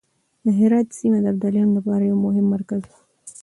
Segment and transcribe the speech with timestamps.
[0.45, 2.91] د هرات سيمه د ابدالیانو لپاره يو مهم مرکز و.